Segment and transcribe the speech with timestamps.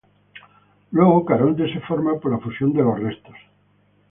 [0.93, 3.35] Luego Caronte se forma por la fusión de los restos.